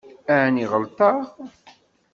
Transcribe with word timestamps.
Ɛni 0.41 0.65
ɣelṭeɣ? 0.71 1.19